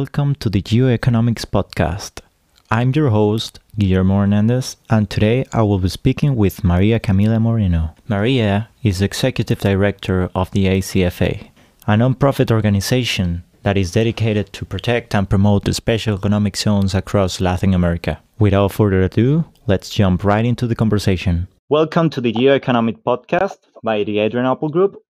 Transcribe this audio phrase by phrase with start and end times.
[0.00, 2.20] Welcome to the Geoeconomics Podcast.
[2.70, 7.96] I'm your host, Guillermo Hernandez, and today I will be speaking with Maria Camila Moreno.
[8.06, 11.50] Maria is Executive Director of the AZFA,
[11.88, 17.40] a non-profit organization that is dedicated to protect and promote the special economic zones across
[17.40, 18.20] Latin America.
[18.38, 21.48] Without further ado, let's jump right into the conversation.
[21.70, 25.02] Welcome to the Geoeconomic Podcast by the Adrianople Group.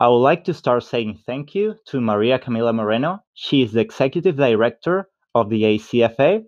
[0.00, 3.22] I would like to start saying thank you to Maria Camila Moreno.
[3.34, 6.44] She is the Executive Director of the AZFA.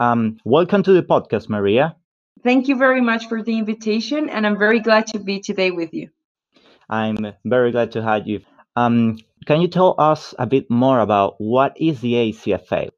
[0.00, 1.94] Um, welcome to the podcast, Maria.
[2.42, 5.94] Thank you very much for the invitation, and I'm very glad to be today with
[5.94, 6.10] you.
[6.90, 8.40] I'm very glad to have you.
[8.74, 12.90] Um, can you tell us a bit more about what is the AZFA?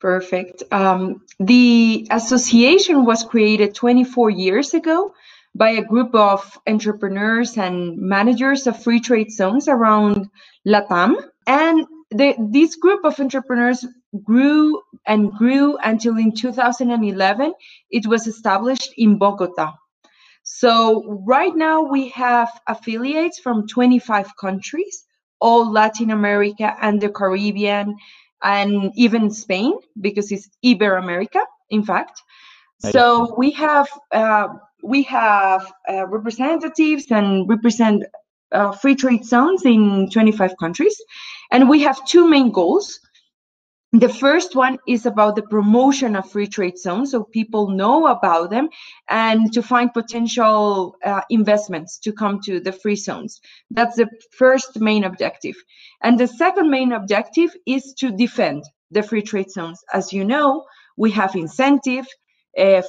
[0.00, 0.62] Perfect.
[0.72, 5.12] Um, the association was created 24 years ago
[5.54, 10.28] by a group of entrepreneurs and managers of free trade zones around
[10.66, 11.16] Latam.
[11.46, 13.84] And the, this group of entrepreneurs
[14.22, 17.54] grew and grew until in 2011
[17.90, 19.72] it was established in Bogota.
[20.42, 25.04] So right now we have affiliates from 25 countries,
[25.40, 27.96] all Latin America and the Caribbean,
[28.42, 32.20] and even Spain because it's Ibero-America, in fact.
[32.78, 34.48] So we have uh,
[34.82, 38.04] we have uh, representatives and represent
[38.52, 41.00] uh, free trade zones in 25 countries.
[41.50, 43.00] And we have two main goals.
[43.94, 48.48] The first one is about the promotion of free trade zones so people know about
[48.48, 48.70] them
[49.10, 53.40] and to find potential uh, investments to come to the free zones.
[53.70, 55.56] That's the first main objective.
[56.02, 59.84] And the second main objective is to defend the free trade zones.
[59.92, 60.64] As you know,
[60.96, 62.21] we have incentive, uh,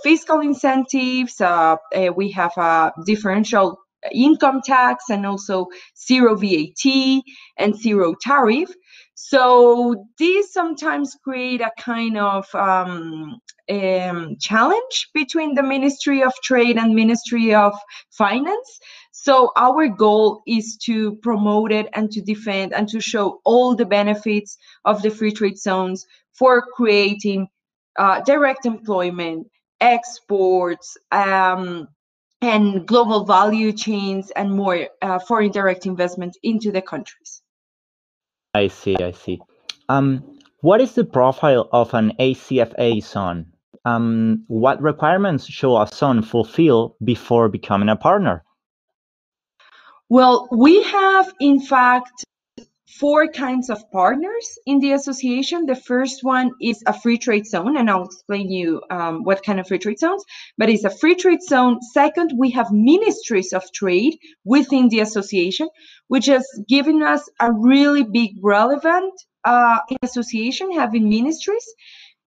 [0.04, 3.78] fiscal incentives, uh, uh, we have a differential
[4.12, 5.68] income tax and also
[5.98, 7.22] zero VAT
[7.58, 8.70] and zero tariff.
[9.16, 13.40] So these sometimes create a kind of um,
[13.70, 17.74] um, challenge between the Ministry of Trade and Ministry of
[18.12, 18.80] Finance.
[19.12, 23.86] So our goal is to promote it and to defend and to show all the
[23.86, 27.48] benefits of the free trade zones for creating
[27.98, 29.48] uh, direct employment,
[29.84, 31.88] exports, um,
[32.42, 37.42] and global value chains and more uh, foreign direct investment into the countries.
[38.54, 39.40] I see, I see.
[39.90, 43.48] Um, what is the profile of an AZFA zone?
[43.86, 48.44] Um, what requirements should a son fulfill before becoming a partner?
[50.10, 52.24] Well, we have, in fact,
[53.00, 55.66] four kinds of partners in the association.
[55.66, 59.60] The first one is a free trade zone, and I'll explain you um, what kind
[59.60, 60.24] of free trade zones,
[60.58, 61.82] but it's a free trade zone.
[61.94, 65.70] Second, we have ministries of trade within the association,
[66.08, 71.66] which has given us a really big relevant uh, association having ministries.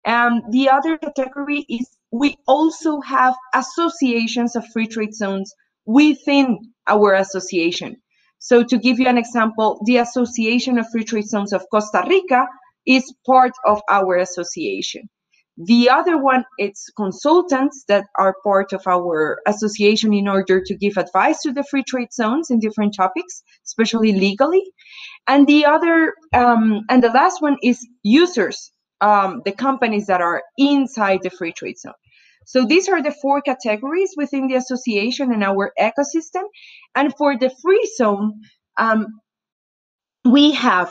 [0.04, 5.52] Um, the other category is we also have associations of free trade zones
[5.84, 7.96] within our association.
[8.38, 12.46] So to give you an example, the Association of Free Trade Zones of Costa Rica
[12.86, 15.08] is part of our association.
[15.58, 20.98] The other one, it's consultants that are part of our association in order to give
[20.98, 24.62] advice to the free trade zones in different topics, especially legally.
[25.26, 28.70] And the other, um, and the last one is users,
[29.00, 31.94] um, the companies that are inside the free trade zone.
[32.46, 36.44] So these are the four categories within the association and our ecosystem.
[36.94, 38.40] And for the free zone,
[38.78, 39.20] um,
[40.24, 40.90] we have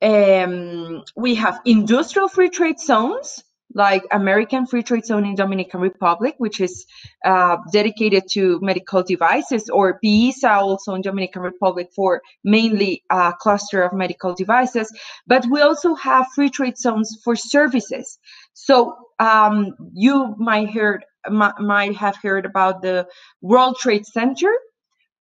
[0.00, 3.44] um, we have industrial free trade zones
[3.74, 6.86] like American Free Trade Zone in Dominican Republic, which is
[7.24, 13.82] uh, dedicated to medical devices, or PIISA also in Dominican Republic for mainly a cluster
[13.82, 14.92] of medical devices.
[15.26, 18.18] But we also have free trade zones for services.
[18.52, 23.06] So um, you might heard might have heard about the
[23.40, 24.52] World Trade Center,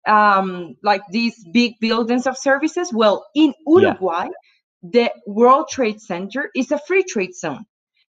[0.07, 2.91] um, like these big buildings of services.
[2.91, 4.29] Well, in Uruguay, yeah.
[4.81, 7.65] the World Trade Center is a free trade zone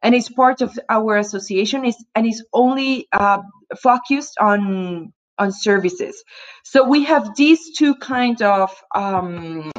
[0.02, 3.40] and it's part of our association is and is only uh,
[3.82, 6.24] focused on on services
[6.64, 9.72] so we have these two kind of um,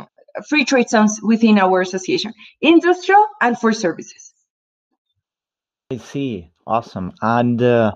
[0.49, 4.30] free trade zones within our association industrial and for services
[5.91, 6.51] i see.
[6.67, 7.13] Awesome.
[7.21, 7.95] And uh,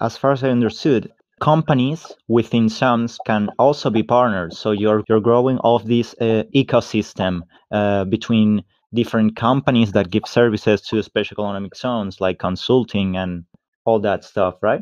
[0.00, 4.58] as far as i understood companies within zones can also be partners.
[4.58, 10.80] So you're you're growing of this uh, ecosystem uh, between different companies that give services
[10.80, 13.44] to special economic zones like consulting and
[13.84, 14.80] all that stuff right?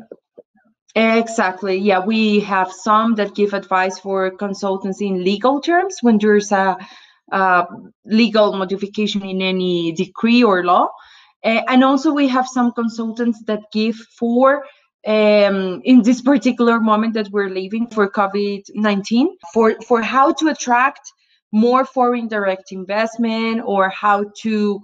[0.95, 1.75] Exactly.
[1.77, 6.77] Yeah we have some that give advice for consultants in legal terms when there's a
[7.31, 7.65] uh,
[8.05, 10.87] legal modification in any decree or law.
[11.45, 14.65] Uh, and also, we have some consultants that give for
[15.05, 21.11] um, in this particular moment that we're living for COVID-19 for, for how to attract
[21.51, 24.81] more foreign direct investment or how to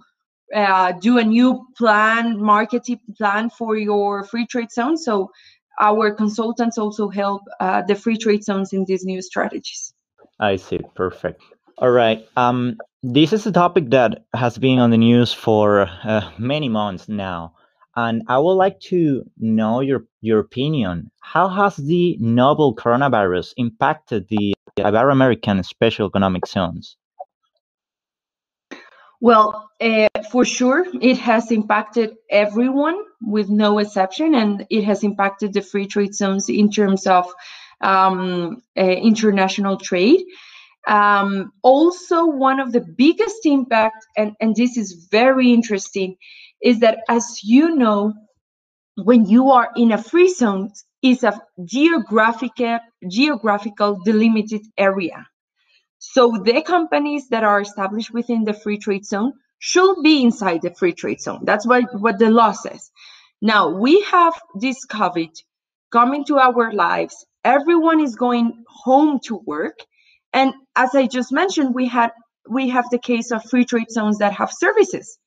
[0.53, 4.97] uh, do a new plan, marketing plan for your free trade zone.
[4.97, 5.31] So
[5.79, 9.93] our consultants also help uh, the free trade zones in these new strategies.
[10.39, 10.79] I see.
[10.95, 11.41] Perfect.
[11.81, 12.27] All right.
[12.37, 17.09] Um, this is a topic that has been on the news for uh, many months
[17.09, 17.55] now.
[17.95, 21.09] And I would like to know your, your opinion.
[21.21, 26.97] How has the novel coronavirus impacted the Ibero-American special economic zones?
[29.19, 35.53] Well, uh, for sure, it has impacted everyone with no exception, and it has impacted
[35.53, 37.25] the free trade zones in terms of
[37.81, 40.21] um, uh, international trade.
[40.87, 46.15] Um, also, one of the biggest impact, and, and this is very interesting,
[46.61, 48.13] is that as you know,
[48.95, 55.25] when you are in a free zone, is a geographical geographical delimited area.
[55.97, 60.73] So the companies that are established within the free trade zone should be inside the
[60.73, 61.41] free trade zone.
[61.43, 62.91] That's what, what the law says.
[63.41, 65.31] Now we have this COVID
[65.91, 67.25] coming to our lives.
[67.43, 69.79] Everyone is going home to work.
[70.33, 72.11] And as I just mentioned, we had
[72.49, 75.17] we have the case of free trade zones that have services.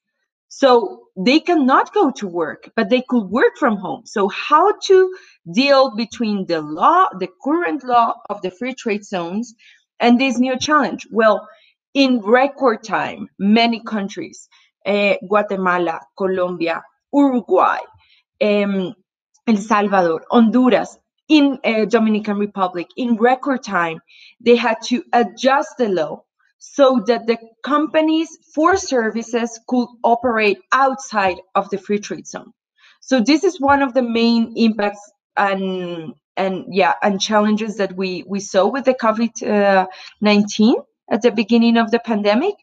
[0.49, 4.03] So they cannot go to work, but they could work from home.
[4.05, 5.15] So how to
[5.53, 9.55] deal between the law, the current law of the free trade zones
[10.01, 11.07] and this new challenge?
[11.11, 11.49] Well,
[11.93, 14.49] in record time, many countries,
[14.87, 16.83] uh, Guatemala, Colombia,
[17.13, 17.79] Uruguay,
[18.41, 18.95] um,
[19.47, 24.01] El Salvador, Honduras, in uh, Dominican Republic, in record time,
[24.41, 26.25] they had to adjust the law
[26.59, 32.53] so that the companies for services could operate outside of the free trade zone.
[33.01, 38.25] So this is one of the main impacts and and yeah and challenges that we
[38.27, 39.87] we saw with the COVID
[40.21, 40.77] nineteen
[41.11, 42.55] at the beginning of the pandemic.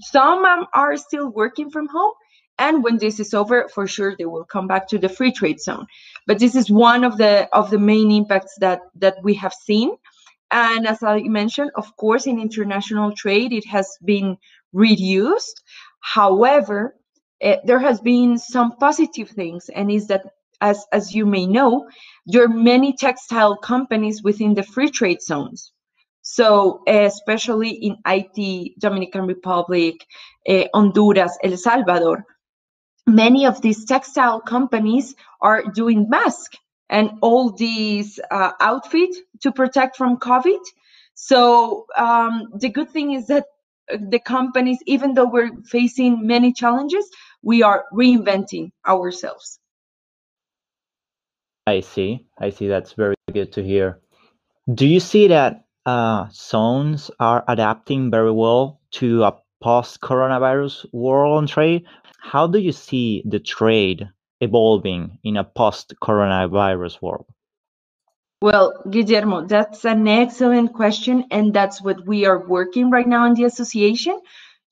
[0.00, 2.12] Some um, are still working from home,
[2.58, 5.60] and when this is over, for sure they will come back to the free trade
[5.60, 5.86] zone.
[6.26, 9.96] But this is one of the of the main impacts that that we have seen.
[10.50, 14.36] And as I mentioned, of course, in international trade, it has been
[14.72, 15.62] reduced.
[16.00, 16.96] However,
[17.42, 20.22] uh, there has been some positive things, and is that,
[20.60, 21.88] as, as you may know,
[22.26, 25.72] there are many textile companies within the free trade zones.
[26.22, 30.06] So, uh, especially in Haiti, Dominican Republic,
[30.48, 32.24] uh, Honduras, El Salvador,
[33.06, 36.58] many of these textile companies are doing masks
[36.88, 40.60] and all these uh, outfits to protect from COVID.
[41.14, 43.46] So um, the good thing is that
[43.92, 47.08] uh, the companies, even though we're facing many challenges,
[47.42, 49.58] we are reinventing ourselves.
[51.66, 52.26] I see.
[52.38, 52.68] I see.
[52.68, 54.00] That's very good to hear.
[54.72, 61.46] Do you see that uh, zones are adapting very well to a post-coronavirus world on
[61.46, 61.84] trade?
[62.24, 64.08] How do you see the trade
[64.40, 67.26] evolving in a post-coronavirus world?
[68.40, 71.26] Well, Guillermo, that's an excellent question.
[71.30, 74.18] And that's what we are working right now in the association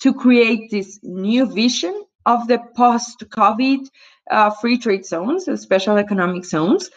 [0.01, 1.95] to create this new vision
[2.25, 3.87] of the post COVID
[4.31, 6.91] uh, free trade zones, special economic zones.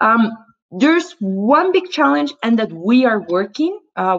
[0.00, 0.32] Um,
[0.70, 4.18] there's one big challenge, and that we are working uh,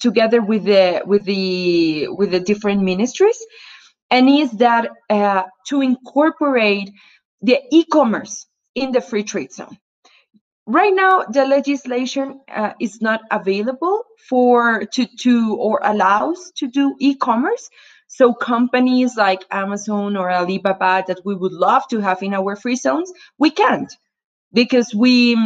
[0.00, 3.38] together with the with the with the different ministries,
[4.10, 6.90] and is that uh, to incorporate
[7.42, 9.78] the e-commerce in the free trade zone.
[10.66, 16.94] Right now, the legislation uh, is not available for to to or allows to do
[16.98, 17.70] e-commerce.
[18.08, 22.76] So companies like Amazon or Alibaba that we would love to have in our free
[22.76, 23.92] zones, we can't
[24.52, 25.36] because we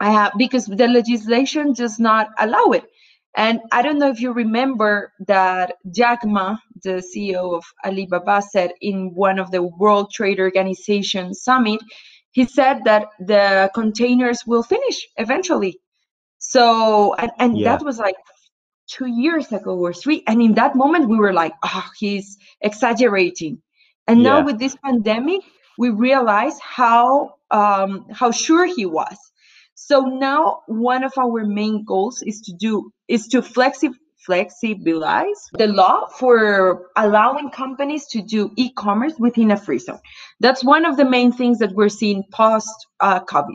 [0.00, 2.84] have because the legislation does not allow it.
[3.36, 8.72] And I don't know if you remember that Jack Ma, the CEO of Alibaba, said
[8.80, 11.80] in one of the World Trade Organization summit,
[12.32, 15.80] he said that the containers will finish eventually.
[16.38, 17.76] So, and, and yeah.
[17.76, 18.16] that was like
[18.86, 20.22] two years ago or three.
[20.26, 23.60] And in that moment, we were like, oh, he's exaggerating.
[24.06, 24.30] And yeah.
[24.30, 25.42] now with this pandemic,
[25.78, 29.16] we realize how um, how sure he was.
[29.74, 33.90] So now one of our main goals is to do is to flexi
[34.28, 40.00] flexibilize the law for allowing companies to do e-commerce within a free zone.
[40.40, 43.54] That's one of the main things that we're seeing post uh, COVID.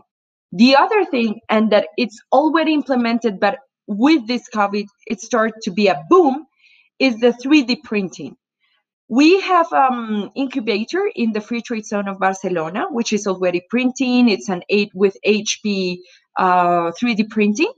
[0.54, 5.72] The other thing, and that it's already implemented, but with this COVID, it started to
[5.72, 6.46] be a boom,
[7.00, 8.36] is the 3D printing.
[9.10, 14.30] We have um incubator in the free trade zone of Barcelona, which is already printing.
[14.30, 15.98] It's an eight with HP
[16.38, 17.72] uh, 3D printing.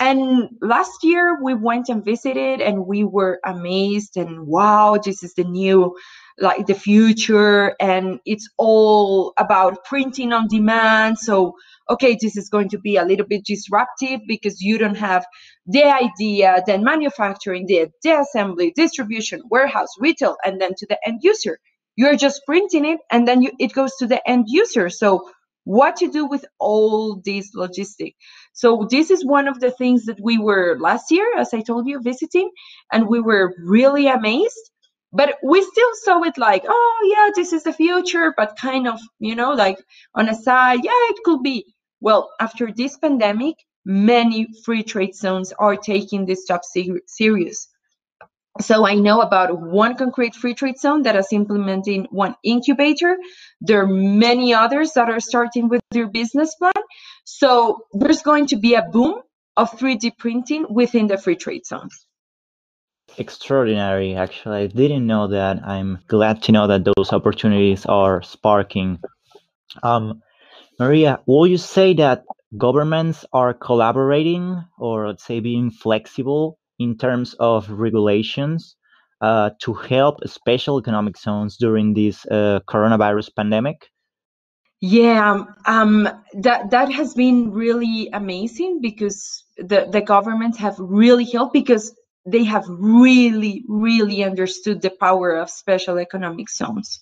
[0.00, 5.34] And last year we went and visited and we were amazed and wow, this is
[5.34, 5.96] the new
[6.38, 11.18] like the future and it's all about printing on demand.
[11.18, 11.54] So
[11.90, 15.24] okay, this is going to be a little bit disruptive because you don't have
[15.66, 21.20] the idea, then manufacturing, the, the assembly, distribution, warehouse, retail, and then to the end
[21.22, 21.58] user.
[21.96, 24.90] You're just printing it and then you, it goes to the end user.
[24.90, 25.30] So
[25.64, 28.14] what to do with all this logistic.
[28.52, 31.88] So this is one of the things that we were last year, as I told
[31.88, 32.50] you, visiting,
[32.92, 34.70] and we were really amazed.
[35.12, 39.00] But we still saw it like, oh yeah, this is the future, but kind of,
[39.20, 39.78] you know, like
[40.14, 41.64] on a side, yeah, it could be.
[42.00, 47.68] Well, after this pandemic, many free trade zones are taking this job ser- serious.
[48.60, 53.16] So I know about one concrete free trade zone that is implementing one incubator.
[53.60, 56.84] There are many others that are starting with their business plan.
[57.24, 59.22] So there's going to be a boom
[59.56, 62.06] of 3D printing within the free trade zones.
[63.18, 64.62] Extraordinary, actually.
[64.62, 65.66] I didn't know that.
[65.66, 69.00] I'm glad to know that those opportunities are sparking.
[69.82, 70.22] Um,
[70.78, 72.24] Maria, will you say that
[72.56, 78.76] governments are collaborating or let's say being flexible in terms of regulations
[79.20, 83.90] uh, to help special economic zones during this uh, coronavirus pandemic?
[84.80, 91.54] Yeah, um, that that has been really amazing because the the governments have really helped
[91.54, 91.94] because
[92.26, 97.00] they have really really understood the power of special economic zones.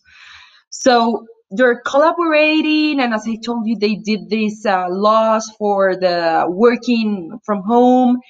[0.71, 6.47] So they're collaborating, and as I told you, they did these uh, laws for the
[6.49, 8.21] working from home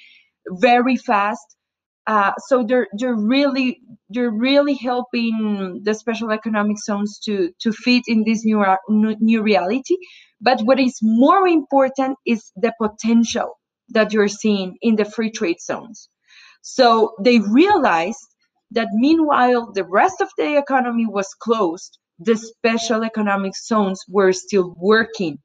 [0.49, 1.56] very fast.
[2.06, 8.02] Uh, so they're they're really they're really helping the special economic zones to to fit
[8.08, 9.96] in this new new reality.
[10.40, 13.58] But what is more important is the potential
[13.90, 16.08] that you're seeing in the free trade zones.
[16.62, 18.26] So they realized
[18.72, 24.75] that meanwhile the rest of the economy was closed, the special economic zones were still
[24.76, 25.38] working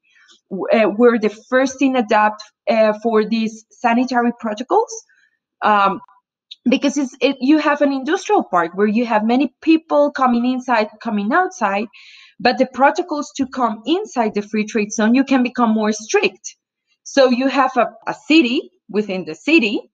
[0.50, 4.92] uh, were the first in adapt uh, for these sanitary protocols
[5.62, 6.00] um,
[6.68, 11.32] because it, you have an industrial park where you have many people coming inside coming
[11.32, 11.86] outside
[12.40, 16.56] but the protocols to come inside the free trade zone you can become more strict.
[17.02, 19.90] So you have a, a city within the city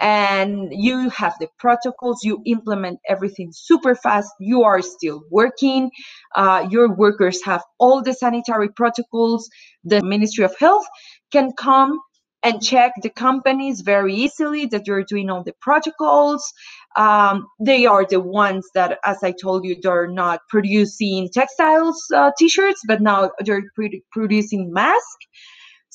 [0.00, 5.90] and you have the protocols you implement everything super fast you are still working.
[6.34, 9.48] Uh, your workers have all the sanitary protocols.
[9.84, 10.86] The ministry of health
[11.32, 11.98] can come
[12.42, 16.52] and check the companies very easily that you're doing all the protocols.
[16.96, 22.30] Um, they are the ones that as i told you they're not producing textiles uh,
[22.38, 23.64] t-shirts but now they're
[24.12, 25.26] producing masks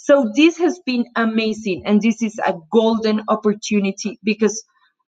[0.03, 4.63] so this has been amazing, and this is a golden opportunity because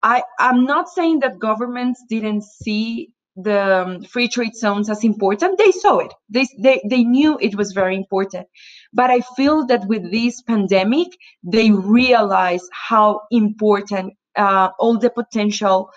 [0.03, 5.59] I I'm not saying that governments didn't see the um, free trade zones as important.
[5.59, 6.15] They saw it.
[6.31, 8.47] They, they they knew it was very important.
[8.95, 11.09] But I feel that with this pandemic,
[11.43, 15.91] they realize how important uh, all the potential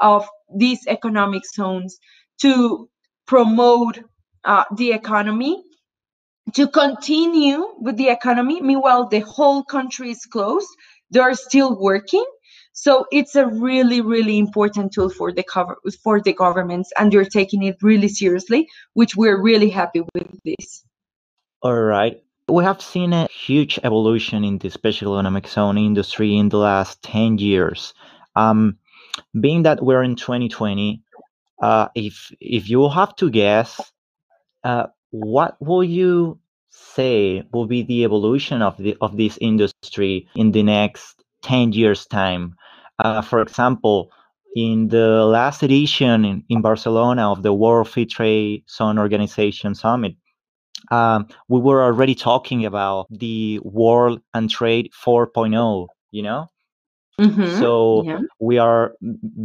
[0.00, 0.26] of
[0.56, 1.98] these economic zones
[2.40, 2.88] to
[3.26, 4.00] promote
[4.44, 5.62] uh, the economy
[6.54, 8.60] to continue with the economy.
[8.60, 10.68] Meanwhile, the whole country is closed.
[11.10, 12.24] They are still working.
[12.72, 17.24] So it's a really, really important tool for the cover for the governments, and they're
[17.24, 20.84] taking it really seriously, which we're really happy with this.
[21.62, 22.22] All right.
[22.48, 27.02] We have seen a huge evolution in the special economic zone industry in the last
[27.02, 27.94] 10 years.
[28.36, 28.78] Um,
[29.38, 31.02] being that we're in 2020,
[31.60, 33.92] uh, if if you have to guess,
[34.62, 36.38] uh, what will you
[36.70, 42.06] say will be the evolution of the of this industry in the next 10 years
[42.06, 42.54] time
[42.98, 44.10] uh, for example
[44.54, 50.14] in the last edition in, in barcelona of the world free trade zone organization summit
[50.90, 56.46] um, we were already talking about the world and trade 4.0 you know
[57.18, 57.58] mm-hmm.
[57.58, 58.20] so yeah.
[58.40, 58.94] we are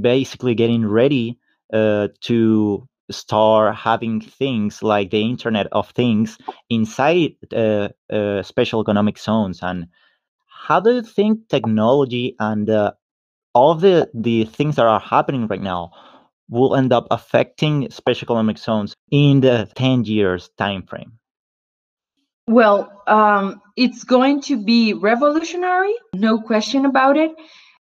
[0.01, 1.39] basically getting ready
[1.71, 6.37] uh, to start having things like the internet of things
[6.69, 9.87] inside uh, uh, special economic zones and
[10.47, 12.91] how do you think technology and uh,
[13.53, 15.91] all the the things that are happening right now
[16.49, 21.13] will end up affecting special economic zones in the 10 years time frame
[22.47, 27.31] well um, it's going to be revolutionary no question about it.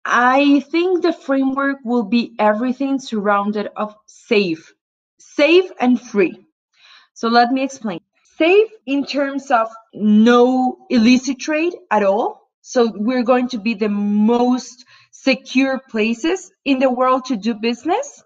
[0.05, 4.73] I think the framework will be everything surrounded of safe,
[5.35, 6.45] safe and free.
[7.13, 8.01] So let me explain.
[8.37, 12.49] Safe in terms of no illicit trade at all.
[12.61, 18.23] So we're going to be the most secure places in the world to do business.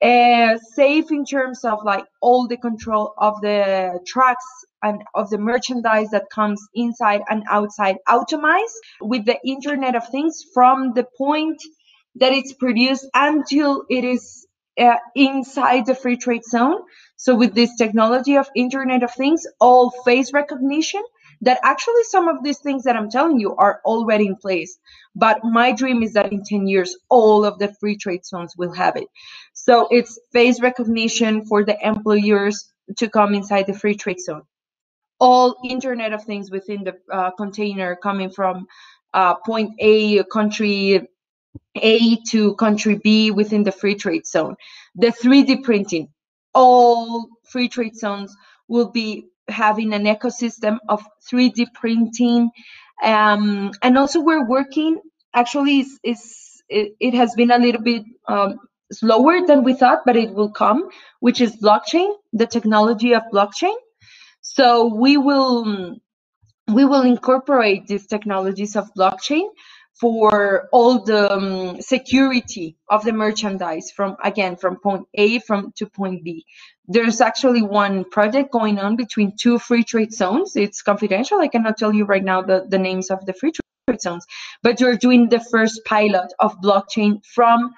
[0.00, 4.44] Uh, safe in terms of like all the control of the trucks
[4.82, 10.44] and of the merchandise that comes inside and outside automized with the internet of things
[10.54, 11.60] from the point
[12.14, 14.46] that it's produced until it is
[14.78, 16.82] uh, inside the free trade zone.
[17.16, 21.02] So with this technology of internet of things all face recognition
[21.40, 24.78] that actually some of these things that i'm telling you are already in place.
[25.14, 28.72] But my dream is that in 10 years all of the free trade zones will
[28.72, 29.08] have it.
[29.52, 34.42] So it's face recognition for the employers to come inside the free trade zone.
[35.20, 38.66] All internet of things within the uh, container coming from
[39.14, 41.08] uh, point a country
[41.82, 44.54] a to country b within the free trade zone
[44.94, 46.08] the 3d printing
[46.54, 48.34] all free trade zones
[48.68, 52.50] will be having an ecosystem of 3D printing.
[53.02, 55.00] Um, and also we're working,
[55.34, 56.18] actually it,
[57.00, 58.58] it, has been a little bit um,
[58.92, 60.88] slower than we thought, but it will come,
[61.20, 63.74] which is blockchain, the technology of blockchain.
[64.40, 65.96] So we will
[66.74, 69.48] we will incorporate these technologies of blockchain
[70.00, 75.86] for all the um, security of the merchandise from again from point A from to
[75.86, 76.44] point B.
[76.86, 80.56] There's actually one project going on between two free trade zones.
[80.56, 81.40] It's confidential.
[81.40, 84.24] I cannot tell you right now the, the names of the free trade zones,
[84.62, 87.72] but you're doing the first pilot of blockchain from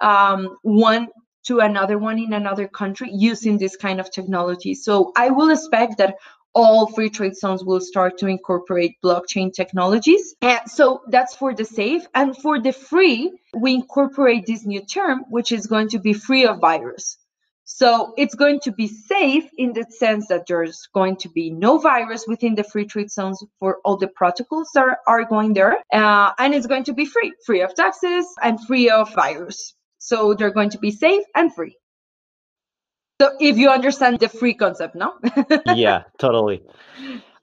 [0.00, 1.08] um, one
[1.46, 4.74] to another one in another country using this kind of technology.
[4.74, 6.16] So I will expect that
[6.56, 10.34] all free trade zones will start to incorporate blockchain technologies.
[10.40, 12.06] And so that's for the safe.
[12.14, 16.46] And for the free, we incorporate this new term, which is going to be free
[16.46, 17.18] of virus.
[17.64, 21.78] So it's going to be safe in the sense that there's going to be no
[21.78, 25.76] virus within the free trade zones for all the protocols that are going there.
[25.92, 29.74] Uh, and it's going to be free, free of taxes and free of virus.
[29.98, 31.76] So they're going to be safe and free.
[33.20, 35.14] So if you understand the free concept, no?
[35.74, 36.62] yeah, totally.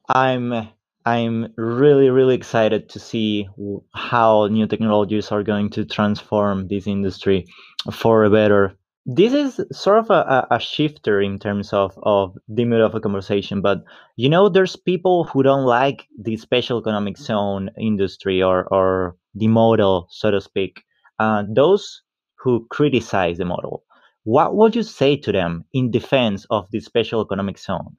[0.07, 0.69] I'm
[1.05, 3.49] I'm really really excited to see
[3.93, 7.47] how new technologies are going to transform this industry
[7.91, 8.77] for a better.
[9.05, 13.01] This is sort of a, a shifter in terms of, of the mood of a
[13.01, 13.83] conversation, but
[14.15, 19.49] you know, there's people who don't like the special economic zone industry or, or the
[19.49, 20.83] model, so to speak.
[21.19, 22.01] Uh, those
[22.37, 23.83] who criticize the model
[24.23, 27.97] what would you say to them in defense of the special economic zone?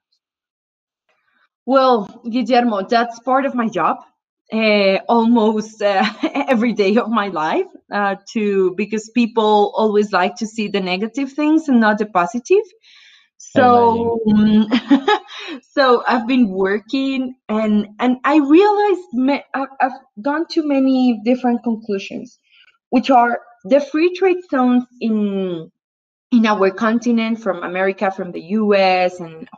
[1.67, 3.99] Well, Guillermo, that's part of my job.
[4.53, 6.05] Uh, almost uh,
[6.49, 11.33] every day of my life uh, to because people always like to see the negative
[11.33, 12.65] things and not the positive
[13.39, 14.69] so um,
[15.73, 19.01] so i've been working and and i realized
[19.81, 22.39] i've gone to many different conclusions
[22.91, 25.71] which are the free trade zones in
[26.37, 29.49] in our continent, from America, from the US, and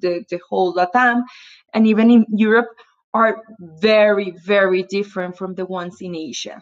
[0.00, 1.22] the, the whole Latam,
[1.74, 2.68] and even in Europe,
[3.14, 6.60] are very, very different from the ones in Asia.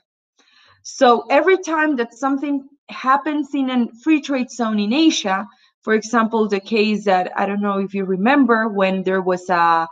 [0.83, 5.47] So every time that something happens in a free trade zone in Asia,
[5.83, 9.89] for example, the case that I don't know if you remember when there was a,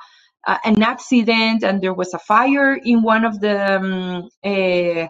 [0.46, 5.08] an accident and there was a fire in one of the um, uh,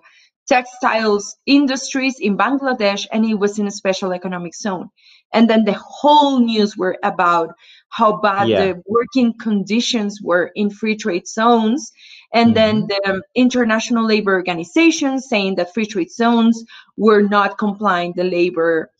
[0.48, 4.90] textiles industries in Bangladesh and it was in a special economic zone.
[5.32, 7.54] And then the whole news were about
[7.88, 8.64] how bad yeah.
[8.64, 11.90] the working conditions were in free trade zones.
[12.34, 12.86] And mm-hmm.
[12.86, 16.64] then the International Labor Organization saying that free trade zones
[16.96, 18.90] were not complying the labor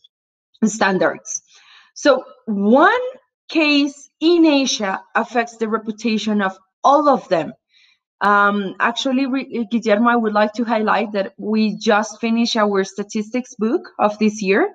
[0.65, 1.43] standards.
[1.95, 3.01] So one
[3.49, 7.53] case in Asia affects the reputation of all of them
[8.23, 9.27] um, actually,
[9.71, 14.41] Guillermo, I would like to highlight that we just finished our statistics book of this
[14.41, 14.75] year,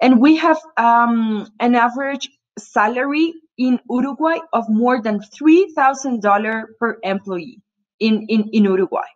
[0.00, 7.62] and we have um, an average salary in Uruguay of more than $3,000 per employee
[8.00, 9.06] in, in, in Uruguay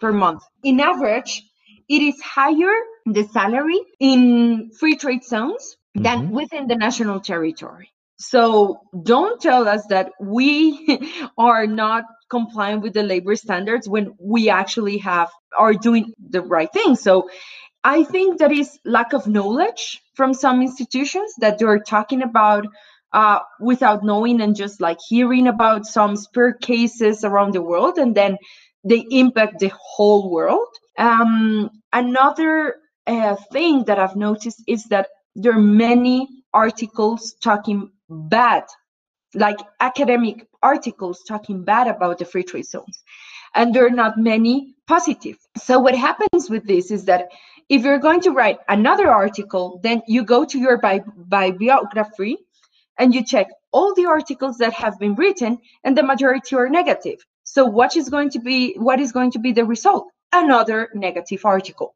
[0.00, 0.42] per month.
[0.62, 1.42] In average,
[1.88, 2.74] it is higher
[3.06, 6.34] the salary in free trade zones than mm-hmm.
[6.34, 7.90] within the national territory.
[8.16, 11.00] So don't tell us that we
[11.38, 16.72] are not complying with the labor standards when we actually have are doing the right
[16.72, 16.96] thing.
[16.96, 17.28] So
[17.84, 22.66] I think that is lack of knowledge from some institutions that they're talking about
[23.12, 28.14] uh, without knowing and just like hearing about some spur cases around the world and
[28.14, 28.36] then
[28.84, 30.66] they impact the whole world.
[30.98, 38.64] Um, another uh, thing that I've noticed is that there are many articles talking bad,
[39.34, 43.02] like academic articles talking bad about the free trade zones,
[43.54, 45.36] and there are not many positive.
[45.56, 47.28] So what happens with this is that
[47.68, 52.36] if you're going to write another article, then you go to your bi- bibliography
[52.98, 57.18] and you check all the articles that have been written, and the majority are negative.
[57.42, 60.06] So what is going to be what is going to be the result?
[60.32, 61.94] Another negative article.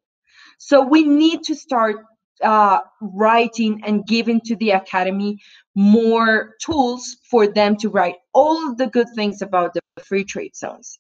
[0.59, 2.05] So we need to start
[2.43, 5.39] uh, writing and giving to the academy
[5.75, 10.99] more tools for them to write all the good things about the free trade zones.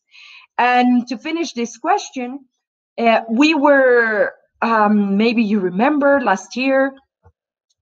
[0.56, 2.40] And to finish this question,
[2.98, 6.92] uh, we were um, maybe you remember last year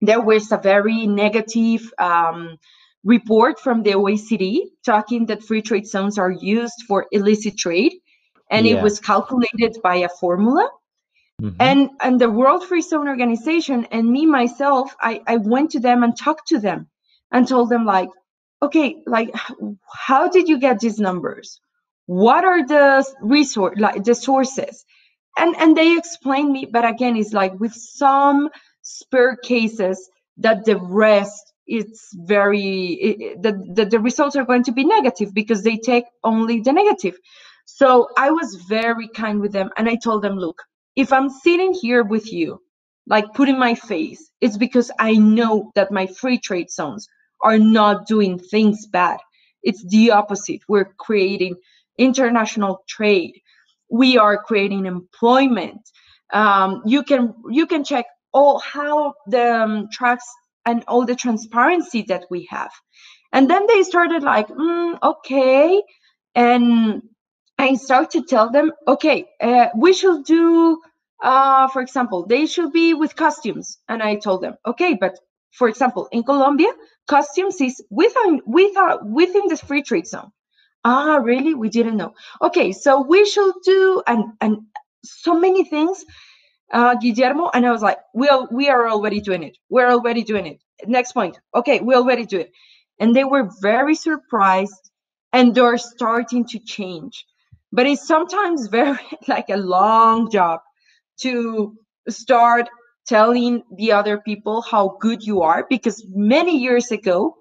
[0.02, 2.58] there was a very negative um,
[3.04, 7.94] report from the OECD talking that free trade zones are used for illicit trade,
[8.50, 8.76] and yeah.
[8.76, 10.68] it was calculated by a formula.
[11.42, 11.56] Mm-hmm.
[11.60, 16.02] And and the World Free Zone Organization and me myself, I, I went to them
[16.02, 16.88] and talked to them
[17.30, 18.08] and told them like,
[18.62, 19.34] okay, like
[19.92, 21.60] how did you get these numbers?
[22.06, 24.84] What are the resource like the sources?
[25.36, 28.48] And and they explained me, but again, it's like with some
[28.80, 34.72] spare cases that the rest it's very it, the, the the results are going to
[34.72, 37.16] be negative because they take only the negative
[37.64, 40.62] so i was very kind with them and i told them look
[40.96, 42.60] if i'm sitting here with you
[43.06, 47.08] like putting my face it's because i know that my free trade zones
[47.42, 49.18] are not doing things bad.
[49.62, 50.62] It's the opposite.
[50.68, 51.56] We're creating
[51.98, 53.34] international trade.
[53.90, 55.80] We are creating employment.
[56.32, 60.26] Um, you can you can check all how the um, tracks
[60.66, 62.72] and all the transparency that we have.
[63.32, 65.82] And then they started like mm, okay.
[66.34, 67.02] And
[67.58, 70.80] i start to tell them okay uh, we should do
[71.22, 75.18] uh, for example they should be with costumes and i told them okay but
[75.52, 76.72] for example in colombia
[77.08, 80.30] costumes is within within within the free trade zone
[80.84, 84.58] ah really we didn't know okay so we should do and and
[85.04, 86.04] so many things
[86.72, 89.56] uh, Guillermo, and I was like, we are, we are already doing it.
[89.70, 90.60] We're already doing it.
[90.86, 91.38] Next point.
[91.54, 92.52] Okay, we already do it.
[92.98, 94.90] And they were very surprised
[95.32, 97.24] and they're starting to change.
[97.72, 98.98] But it's sometimes very
[99.28, 100.60] like a long job
[101.20, 101.74] to
[102.08, 102.68] start
[103.06, 107.36] telling the other people how good you are because many years ago,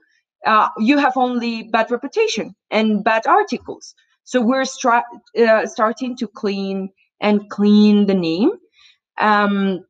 [0.45, 3.95] uh, you have only bad reputation and bad articles.
[4.23, 8.51] So we're uh, starting to clean and clean the name
[9.17, 9.85] um,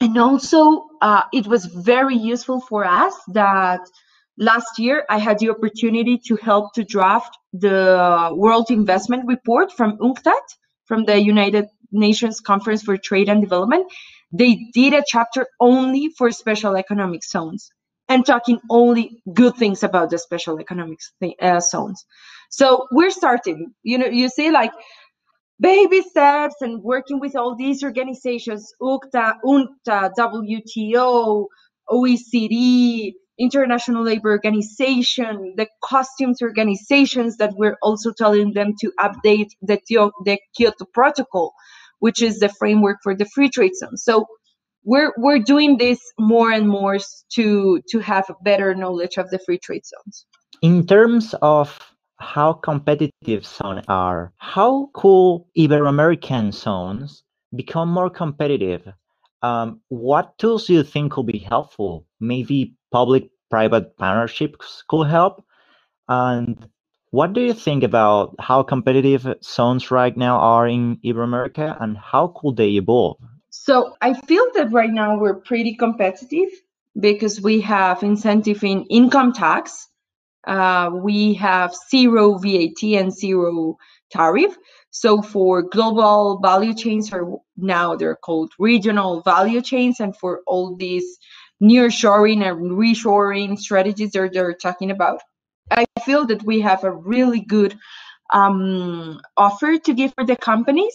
[0.00, 3.80] and also, uh, it was very useful for us that
[4.36, 9.96] last year I had the opportunity to help to draft the World Investment Report from
[9.98, 10.42] UNCTAD,
[10.86, 13.86] from the United Nations Conference for Trade and Development.
[14.32, 17.70] They did a chapter only for special economic zones
[18.08, 20.98] and talking only good things about the special economic
[21.40, 22.04] uh, zones.
[22.50, 23.72] So we're starting.
[23.84, 24.72] You know, you see, like
[25.60, 31.46] baby steps and working with all these organizations, UCTA, UNCTAD, WTO,
[31.88, 39.78] OECD, International Labor Organization, the customs organizations that we're also telling them to update the,
[40.24, 41.52] the Kyoto Protocol,
[41.98, 43.96] which is the framework for the free trade zone.
[43.96, 44.26] So
[44.84, 46.98] we're we're doing this more and more
[47.32, 50.26] to to have a better knowledge of the free trade zones.
[50.62, 54.32] In terms of how competitive zones are.
[54.36, 57.22] How could Ibero-American zones
[57.54, 58.88] become more competitive?
[59.42, 62.06] Um, what tools do you think could be helpful?
[62.20, 65.44] Maybe public-private partnerships could help.
[66.08, 66.68] And
[67.10, 72.28] what do you think about how competitive zones right now are in Ibero-America, and how
[72.36, 73.18] could they evolve?
[73.50, 76.50] So I feel that right now we're pretty competitive
[76.98, 79.88] because we have incentive in income tax
[80.46, 83.76] uh, we have zero VAT and zero
[84.10, 84.56] tariff.
[84.90, 90.76] So for global value chains, or now they're called regional value chains, and for all
[90.76, 91.18] these
[91.62, 95.20] nearshoring and reshoring strategies that they're talking about,
[95.70, 97.76] I feel that we have a really good
[98.32, 100.94] um, offer to give for the companies.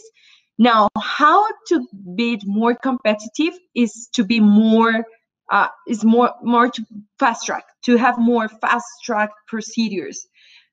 [0.58, 5.06] Now, how to be more competitive is to be more
[5.52, 6.86] uh, is more more to
[7.18, 10.28] fast track to have more fast track procedures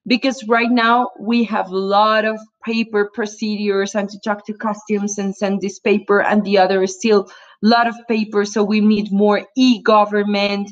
[0.07, 5.17] because right now we have a lot of paper procedures and to talk to customs
[5.17, 7.29] and send this paper and the other is still
[7.63, 10.69] a lot of paper so we need more e-government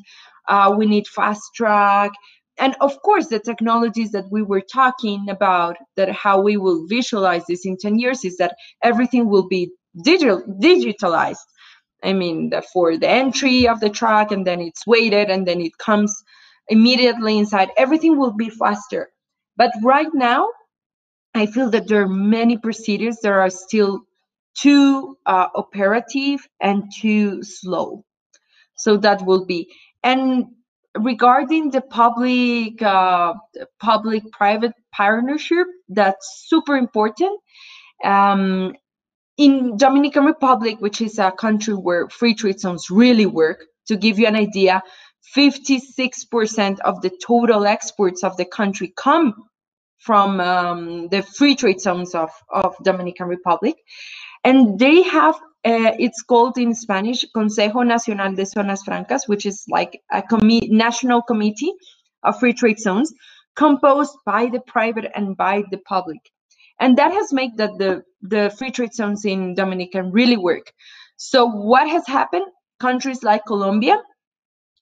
[0.48, 2.12] uh, we need fast track
[2.58, 7.44] and of course the technologies that we were talking about that how we will visualize
[7.48, 9.72] this in 10 years is that everything will be
[10.04, 11.46] digital digitalized.
[12.04, 15.62] I mean, the, for the entry of the truck, and then it's weighted, and then
[15.62, 16.14] it comes
[16.68, 17.70] immediately inside.
[17.78, 19.10] Everything will be faster.
[19.58, 20.50] But right now,
[21.34, 24.02] I feel that there are many procedures that are still
[24.56, 28.06] too uh, operative and too slow.
[28.76, 29.70] So that will be.
[30.04, 30.46] And
[30.98, 33.34] regarding the public uh,
[33.80, 37.40] public private partnership, that's super important.
[38.04, 38.74] Um,
[39.38, 44.18] in Dominican Republic, which is a country where free trade zones really work, to give
[44.18, 44.82] you an idea,
[45.36, 49.34] 56% of the total exports of the country come
[50.00, 53.76] from um, the free trade zones of, of Dominican Republic.
[54.44, 59.64] And they have, uh, it's called in Spanish, Consejo Nacional de Zonas Francas, which is
[59.68, 61.74] like a national committee
[62.24, 63.12] of free trade zones
[63.56, 66.20] composed by the private and by the public.
[66.80, 70.72] And that has made that the, the free trade zones in Dominican really work.
[71.18, 72.46] So what has happened?
[72.80, 74.02] Countries like Colombia,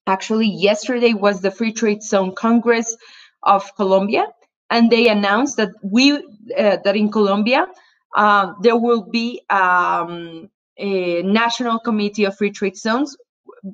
[0.08, 2.96] actually yesterday was the free trade zone congress
[3.44, 4.26] of colombia
[4.70, 7.68] and they announced that we uh, that in colombia
[8.16, 13.16] uh, there will be um, a national committee of free trade zones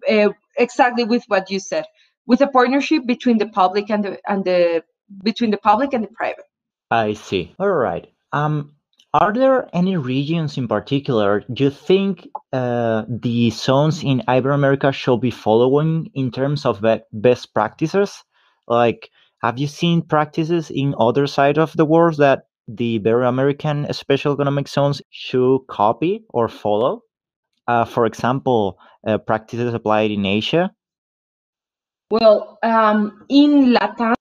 [0.09, 1.85] uh, exactly with what you said
[2.29, 4.83] with a partnership between the public and the and the
[5.23, 6.45] between the public and the private.
[6.91, 7.55] I see.
[7.59, 8.07] All right.
[8.31, 8.75] Um
[9.13, 15.31] are there any regions in particular you think uh, the zones in Iberoamerica should be
[15.31, 18.23] following in terms of be best practices?
[18.67, 19.09] Like,
[19.41, 24.67] have you seen practices in other side of the world that the Ibero-American special economic
[24.67, 27.01] zones should copy or follow?
[27.67, 30.71] Uh, for example, uh, practices applied in Asia?
[32.11, 34.15] Well, um, in Latam,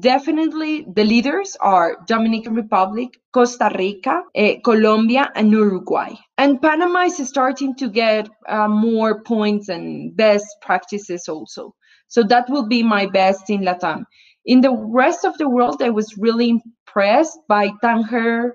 [0.00, 6.14] definitely the leaders are Dominican Republic, Costa Rica, eh, Colombia, and Uruguay.
[6.38, 11.74] And Panama is starting to get uh, more points and best practices also.
[12.08, 14.04] So that will be my best in Latam.
[14.44, 18.52] In the rest of the world, I was really impressed by Tanger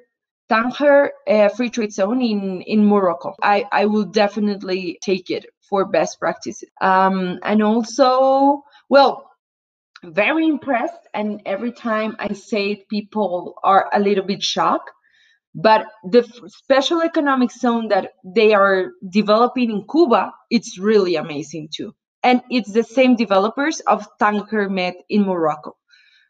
[0.50, 3.34] Tanger uh, Free Trade Zone in, in Morocco.
[3.42, 6.70] I, I will definitely take it for best practices.
[6.82, 9.31] Um, and also, well,
[10.04, 14.90] very impressed and every time i say it people are a little bit shocked.
[15.56, 21.94] But the special economic zone that they are developing in cuba it's really amazing too.
[22.24, 25.76] And it's the same developers of Tanger Med in morocco.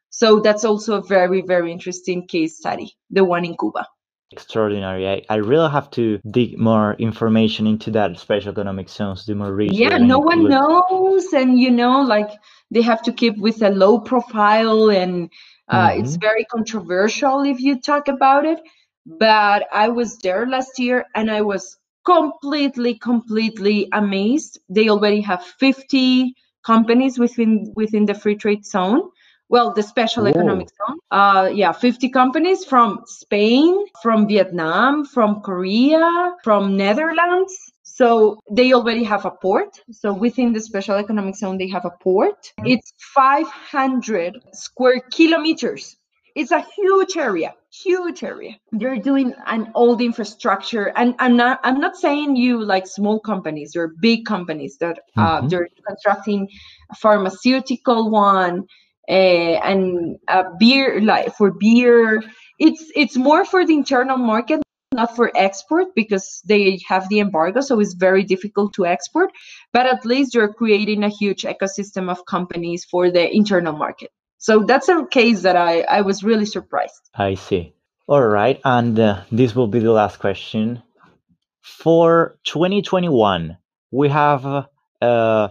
[0.09, 3.87] So that's also a very very interesting case study the one in cuba
[4.31, 5.07] extraordinary.
[5.07, 9.53] I, I really have to dig more information into that special economic zones, do more
[9.53, 9.77] research.
[9.77, 12.29] Yeah, no one knows, and you know, like
[12.71, 15.29] they have to keep with a low profile, and
[15.67, 16.01] uh, mm-hmm.
[16.01, 18.59] it's very controversial if you talk about it.
[19.05, 24.59] But I was there last year, and I was completely, completely amazed.
[24.69, 29.10] They already have 50 companies within within the free trade zone
[29.51, 30.31] well the special Whoa.
[30.31, 30.97] economic zone.
[31.11, 37.55] Uh, yeah 50 companies from spain from vietnam from korea from netherlands.
[37.83, 39.79] So they already have a port.
[39.91, 42.51] So within the special economic zone they have a port.
[42.65, 45.97] It's 500 square kilometers.
[46.33, 48.57] It's a huge area huge area.
[48.73, 50.91] They're doing an old infrastructure.
[50.97, 55.21] And i'm not i'm not saying you like small companies they're big companies that uh,
[55.21, 55.47] mm-hmm.
[55.47, 56.47] they're constructing
[56.91, 58.67] a pharmaceutical one
[59.09, 62.23] uh, and uh, beer like for beer.
[62.59, 64.61] It's it's more for the internal market
[64.93, 69.31] not for export because they have the embargo so it's very difficult to export.
[69.71, 74.11] But at least you're creating a huge ecosystem of companies for the internal market.
[74.37, 77.01] So that's a case that i i was really surprised.
[77.15, 77.73] I see.
[78.07, 80.83] All right and uh, this will be the last question.
[81.61, 83.57] For 2021
[83.91, 84.65] we have
[85.01, 85.47] uh,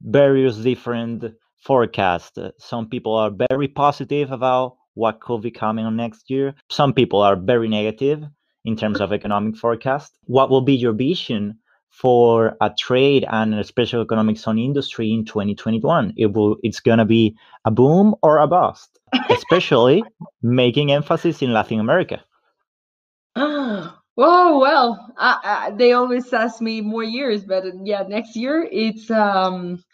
[0.00, 1.24] various different
[1.60, 2.38] forecast.
[2.58, 6.54] Some people are very positive about what could be coming on next year.
[6.70, 8.24] Some people are very negative
[8.64, 10.18] in terms of economic forecast.
[10.24, 11.58] What will be your vision
[11.90, 16.14] for a trade and a special economic zone industry in 2021?
[16.16, 18.98] It will it's going to be a boom or a bust,
[19.30, 20.04] especially
[20.42, 22.22] making emphasis in Latin America.
[24.20, 25.14] Oh well,
[25.76, 29.84] they always ask me more years, but yeah, next year it's um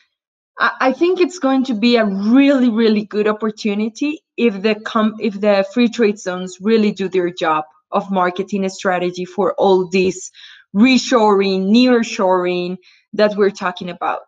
[0.59, 5.40] I think it's going to be a really, really good opportunity if the com- if
[5.40, 10.31] the free trade zones really do their job of marketing a strategy for all this
[10.75, 12.77] reshoring, nearshoring
[13.14, 14.21] that we're talking about.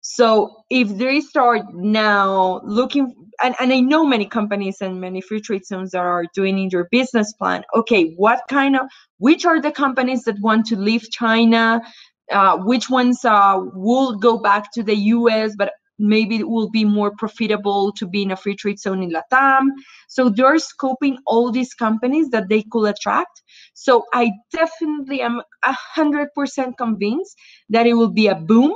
[0.00, 3.12] So if they start now looking,
[3.42, 6.68] and, and I know many companies and many free trade zones that are doing in
[6.68, 8.86] their business plan, okay, what kind of,
[9.18, 11.82] which are the companies that want to leave China?
[12.30, 16.84] Uh, which ones uh, will go back to the US, but maybe it will be
[16.84, 19.68] more profitable to be in a free trade zone in Latam.
[20.08, 23.42] So they're scoping all these companies that they could attract.
[23.74, 27.36] So I definitely am a hundred percent convinced
[27.70, 28.74] that it will be a boom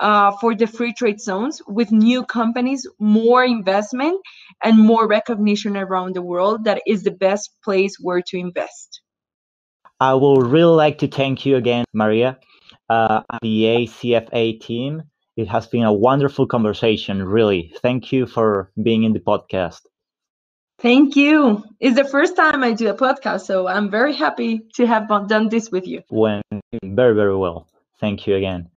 [0.00, 4.20] uh, for the free trade zones with new companies, more investment,
[4.62, 6.64] and more recognition around the world.
[6.64, 9.00] That is the best place where to invest.
[10.00, 12.38] I would really like to thank you again, Maria,
[12.92, 15.02] uh, the AZFA team
[15.36, 17.72] it has been a wonderful conversation, really.
[17.80, 19.80] Thank you for being in the podcast.
[20.78, 21.64] Thank you.
[21.80, 25.48] It's the first time I do a podcast, so I'm very happy to have done
[25.48, 26.02] this with you.
[26.10, 26.44] Went
[26.84, 27.68] very, very well.
[28.00, 28.68] Thank you again.